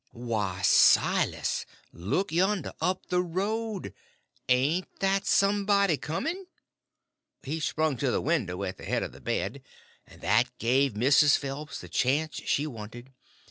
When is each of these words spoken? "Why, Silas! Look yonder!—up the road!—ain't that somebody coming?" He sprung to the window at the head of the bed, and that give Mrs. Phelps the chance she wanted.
"Why, 0.13 0.63
Silas! 0.63 1.63
Look 1.93 2.31
yonder!—up 2.31 3.09
the 3.09 3.21
road!—ain't 3.21 4.99
that 4.99 5.27
somebody 5.27 5.95
coming?" 5.97 6.45
He 7.43 7.59
sprung 7.59 7.97
to 7.97 8.09
the 8.09 8.19
window 8.19 8.63
at 8.63 8.77
the 8.77 8.85
head 8.85 9.03
of 9.03 9.11
the 9.11 9.21
bed, 9.21 9.61
and 10.07 10.19
that 10.21 10.49
give 10.57 10.93
Mrs. 10.93 11.37
Phelps 11.37 11.81
the 11.81 11.87
chance 11.87 12.37
she 12.43 12.65
wanted. 12.65 13.11